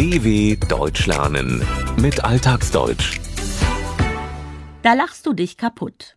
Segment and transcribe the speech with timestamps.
[0.00, 1.62] DW Deutsch lernen
[2.00, 3.20] mit Alltagsdeutsch.
[4.80, 6.16] Da lachst du dich kaputt.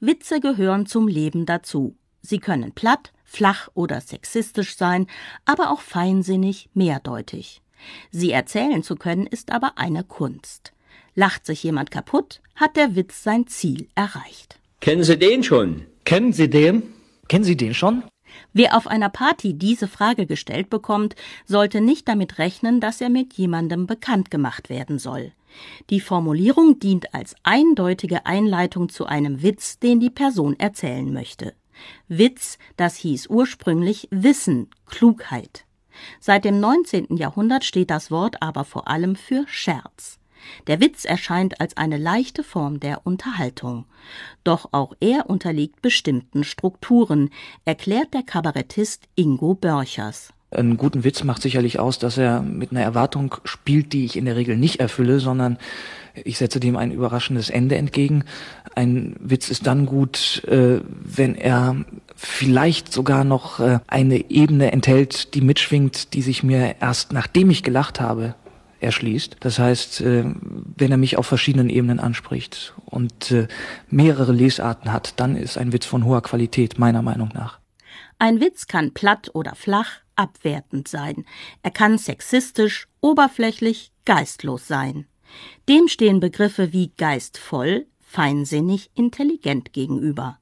[0.00, 1.98] Witze gehören zum Leben dazu.
[2.22, 5.06] Sie können platt, flach oder sexistisch sein,
[5.44, 7.60] aber auch feinsinnig, mehrdeutig.
[8.10, 10.72] Sie erzählen zu können, ist aber eine Kunst.
[11.14, 14.58] Lacht sich jemand kaputt, hat der Witz sein Ziel erreicht.
[14.80, 15.84] Kennen Sie den schon?
[16.06, 16.84] Kennen Sie den?
[17.28, 18.02] Kennen Sie den schon?
[18.52, 21.14] Wer auf einer Party diese Frage gestellt bekommt,
[21.46, 25.32] sollte nicht damit rechnen, dass er mit jemandem bekannt gemacht werden soll.
[25.90, 31.54] Die Formulierung dient als eindeutige Einleitung zu einem Witz, den die Person erzählen möchte.
[32.08, 35.64] Witz, das hieß ursprünglich Wissen, Klugheit.
[36.20, 37.16] Seit dem 19.
[37.16, 40.18] Jahrhundert steht das Wort aber vor allem für Scherz.
[40.66, 43.86] Der Witz erscheint als eine leichte Form der Unterhaltung.
[44.44, 47.30] Doch auch er unterliegt bestimmten Strukturen,
[47.64, 50.32] erklärt der Kabarettist Ingo Börchers.
[50.52, 54.24] Einen guten Witz macht sicherlich aus, dass er mit einer Erwartung spielt, die ich in
[54.24, 55.58] der Regel nicht erfülle, sondern
[56.24, 58.24] ich setze dem ein überraschendes Ende entgegen.
[58.74, 61.76] Ein Witz ist dann gut, äh, wenn er
[62.16, 67.62] vielleicht sogar noch äh, eine Ebene enthält, die mitschwingt, die sich mir erst nachdem ich
[67.62, 68.34] gelacht habe,
[68.80, 69.36] erschließt.
[69.40, 70.24] Das heißt, äh,
[70.76, 73.48] wenn er mich auf verschiedenen Ebenen anspricht und äh,
[73.88, 77.58] mehrere Lesarten hat, dann ist ein Witz von hoher Qualität, meiner Meinung nach.
[78.18, 81.24] Ein Witz kann platt oder flach, abwertend sein.
[81.62, 85.06] Er kann sexistisch, oberflächlich, geistlos sein.
[85.68, 90.38] Dem stehen Begriffe wie geistvoll, feinsinnig, intelligent gegenüber.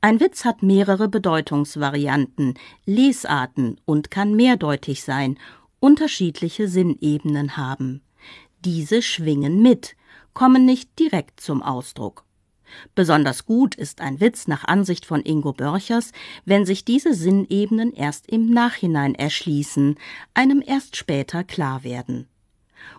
[0.00, 2.54] Ein Witz hat mehrere Bedeutungsvarianten,
[2.86, 5.38] Lesarten und kann mehrdeutig sein
[5.80, 8.02] unterschiedliche Sinnebenen haben.
[8.64, 9.96] Diese schwingen mit,
[10.34, 12.24] kommen nicht direkt zum Ausdruck.
[12.94, 16.12] Besonders gut ist ein Witz nach Ansicht von Ingo Börchers,
[16.44, 19.96] wenn sich diese Sinnebenen erst im Nachhinein erschließen,
[20.34, 22.28] einem erst später klar werden.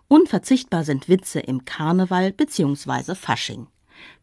[0.07, 3.15] Unverzichtbar sind Witze im Karneval bzw.
[3.15, 3.67] Fasching.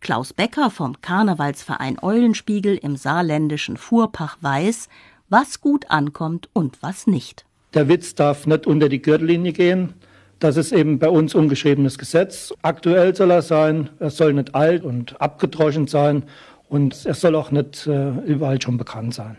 [0.00, 4.88] Klaus Becker vom Karnevalsverein Eulenspiegel im saarländischen Fuhrpach weiß,
[5.28, 7.46] was gut ankommt und was nicht.
[7.76, 9.92] Der Witz darf nicht unter die Gürtellinie gehen.
[10.38, 12.54] Das ist eben bei uns ungeschriebenes Gesetz.
[12.62, 16.24] Aktuell soll er sein, er soll nicht alt und abgedroschen sein
[16.70, 19.36] und er soll auch nicht äh, überall schon bekannt sein.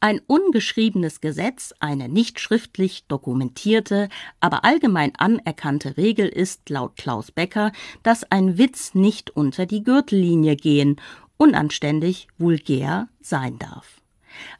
[0.00, 4.08] Ein ungeschriebenes Gesetz, eine nicht schriftlich dokumentierte,
[4.40, 7.70] aber allgemein anerkannte Regel ist laut Klaus Becker,
[8.02, 10.96] dass ein Witz nicht unter die Gürtellinie gehen,
[11.36, 13.98] unanständig, vulgär sein darf.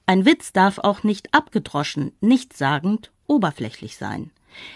[0.06, 4.31] Ein Witz darf auch nicht abgedroschen, nichtssagend, oberflächlich sein.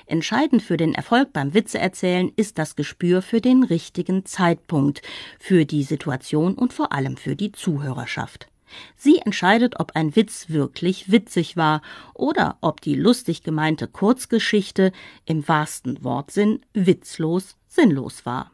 [0.06, 5.02] Entscheidend für den Erfolg beim Witzeerzählen ist das Gespür für den richtigen Zeitpunkt,
[5.38, 8.48] für die Situation und vor allem für die Zuhörerschaft.
[8.96, 11.82] Sie entscheidet, ob ein Witz wirklich witzig war
[12.14, 14.92] oder ob die lustig gemeinte Kurzgeschichte
[15.26, 18.50] im wahrsten Wortsinn witzlos sinnlos war.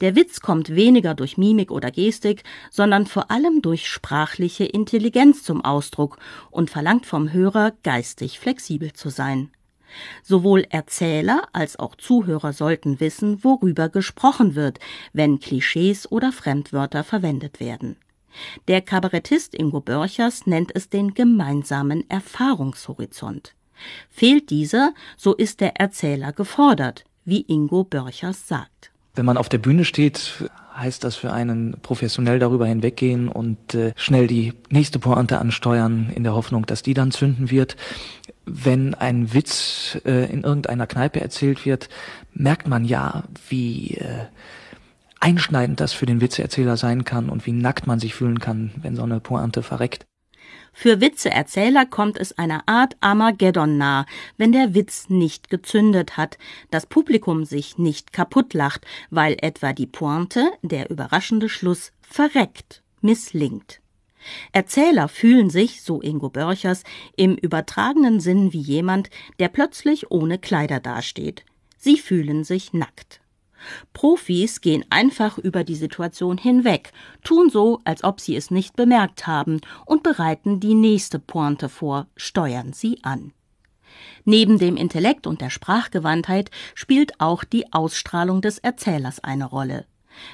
[0.00, 5.64] Der Witz kommt weniger durch Mimik oder Gestik, sondern vor allem durch sprachliche Intelligenz zum
[5.64, 6.18] Ausdruck
[6.50, 9.50] und verlangt vom Hörer, geistig flexibel zu sein.
[10.22, 14.78] Sowohl Erzähler als auch Zuhörer sollten wissen, worüber gesprochen wird,
[15.12, 17.96] wenn Klischees oder Fremdwörter verwendet werden.
[18.68, 23.54] Der Kabarettist Ingo Börchers nennt es den gemeinsamen Erfahrungshorizont.
[24.08, 28.91] Fehlt dieser, so ist der Erzähler gefordert, wie Ingo Börchers sagt.
[29.14, 33.92] Wenn man auf der Bühne steht, heißt das für einen professionell darüber hinweggehen und äh,
[33.96, 37.76] schnell die nächste Pointe ansteuern, in der Hoffnung, dass die dann zünden wird.
[38.46, 41.88] Wenn ein Witz äh, in irgendeiner Kneipe erzählt wird,
[42.32, 44.26] merkt man ja, wie äh,
[45.20, 48.96] einschneidend das für den Witzeerzähler sein kann und wie nackt man sich fühlen kann, wenn
[48.96, 50.06] so eine Pointe verreckt.
[50.72, 54.06] Für Witzeerzähler kommt es einer Art Armageddon nah,
[54.36, 56.38] wenn der Witz nicht gezündet hat,
[56.70, 63.80] das Publikum sich nicht kaputtlacht, weil etwa die Pointe, der überraschende Schluss, verreckt, misslingt.
[64.52, 66.84] Erzähler fühlen sich, so Ingo Börchers,
[67.16, 71.44] im übertragenen Sinn wie jemand, der plötzlich ohne Kleider dasteht.
[71.76, 73.21] Sie fühlen sich nackt.
[73.92, 76.92] Profis gehen einfach über die Situation hinweg,
[77.22, 82.06] tun so, als ob sie es nicht bemerkt haben und bereiten die nächste Pointe vor,
[82.16, 83.32] steuern sie an.
[84.24, 89.86] Neben dem Intellekt und der Sprachgewandtheit spielt auch die Ausstrahlung des Erzählers eine Rolle.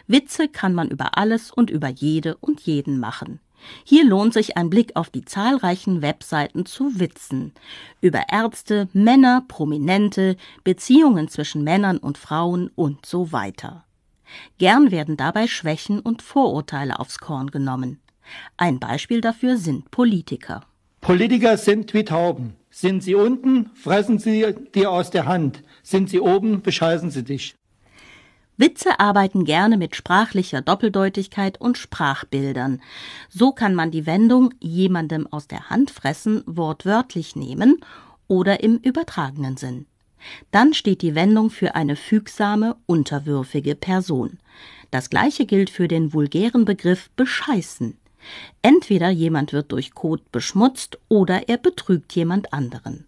[0.06, 3.40] Witze kann man über alles und über jede und jeden machen.
[3.84, 7.52] Hier lohnt sich ein Blick auf die zahlreichen Webseiten zu Witzen
[8.00, 13.84] über Ärzte, Männer, Prominente, Beziehungen zwischen Männern und Frauen und so weiter.
[14.58, 18.00] Gern werden dabei Schwächen und Vorurteile aufs Korn genommen.
[18.56, 20.64] Ein Beispiel dafür sind Politiker.
[21.00, 22.54] Politiker sind wie Tauben.
[22.70, 25.62] Sind sie unten, fressen sie dir aus der Hand.
[25.82, 27.54] Sind sie oben, bescheißen sie dich.
[28.58, 32.82] Witze arbeiten gerne mit sprachlicher Doppeldeutigkeit und Sprachbildern.
[33.28, 37.80] So kann man die Wendung jemandem aus der Hand fressen wortwörtlich nehmen
[38.26, 39.86] oder im übertragenen Sinn.
[40.50, 44.38] Dann steht die Wendung für eine fügsame, unterwürfige Person.
[44.90, 47.96] Das gleiche gilt für den vulgären Begriff bescheißen.
[48.62, 53.06] Entweder jemand wird durch Kot beschmutzt oder er betrügt jemand anderen.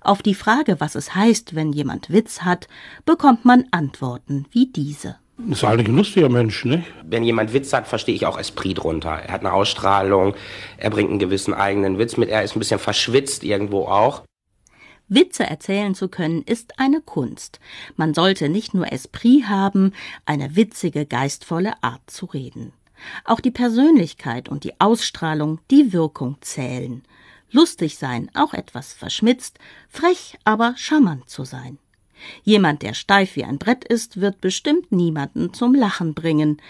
[0.00, 2.68] Auf die Frage, was es heißt, wenn jemand Witz hat,
[3.04, 5.16] bekommt man Antworten wie diese.
[5.38, 6.84] Das ist eigentlich ein lustiger Mensch, nicht?
[7.04, 9.10] Wenn jemand Witz hat, verstehe ich auch Esprit drunter.
[9.10, 10.34] Er hat eine Ausstrahlung,
[10.76, 14.22] er bringt einen gewissen eigenen Witz mit, er ist ein bisschen verschwitzt irgendwo auch.
[15.08, 17.60] Witze erzählen zu können, ist eine Kunst.
[17.96, 19.92] Man sollte nicht nur Esprit haben,
[20.26, 22.72] eine witzige, geistvolle Art zu reden.
[23.24, 27.02] Auch die Persönlichkeit und die Ausstrahlung, die Wirkung zählen
[27.52, 29.58] lustig sein, auch etwas verschmitzt,
[29.88, 31.78] frech, aber charmant zu sein.
[32.44, 36.60] Jemand, der steif wie ein Brett ist, wird bestimmt niemanden zum Lachen bringen.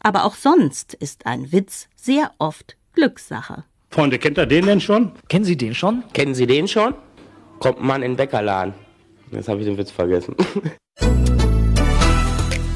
[0.00, 3.64] Aber auch sonst ist ein Witz sehr oft Glückssache.
[3.90, 5.12] Freunde, kennt ihr den denn schon?
[5.28, 6.02] Kennen Sie den schon?
[6.12, 6.94] Kennen Sie den schon?
[7.58, 8.72] Kommt man in den Bäckerladen.
[9.30, 10.34] Jetzt habe ich den Witz vergessen.